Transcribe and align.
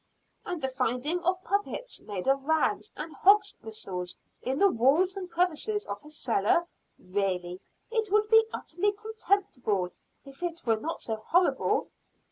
"And 0.45 0.55
of 0.55 0.61
the 0.61 0.75
finding 0.75 1.19
of 1.19 1.43
puppets, 1.43 2.01
made 2.01 2.27
of 2.27 2.45
rags 2.45 2.91
and 2.97 3.13
hogs' 3.15 3.53
bristles, 3.53 4.17
in 4.41 4.57
the 4.57 4.67
walls 4.71 5.15
and 5.15 5.29
crevices 5.29 5.85
of 5.85 6.01
her 6.01 6.09
cellar! 6.09 6.65
Really, 6.97 7.61
it 7.91 8.11
would 8.11 8.27
be 8.27 8.47
utterly 8.51 8.93
contemptible 8.93 9.91
if 10.25 10.41
it 10.41 10.65
were 10.65 10.77
not 10.77 11.03
so 11.03 11.17
horrible." 11.17 11.91